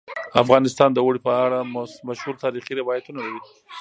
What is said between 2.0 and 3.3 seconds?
مشهور تاریخی روایتونه